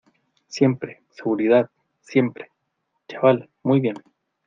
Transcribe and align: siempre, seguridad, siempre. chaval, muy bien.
siempre, 0.47 1.03
seguridad, 1.11 1.69
siempre. 1.99 2.49
chaval, 3.07 3.51
muy 3.61 3.81
bien. 3.81 3.97